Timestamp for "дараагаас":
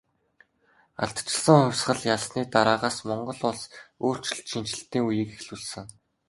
2.53-2.97